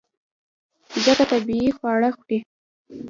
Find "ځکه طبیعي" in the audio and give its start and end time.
1.05-1.69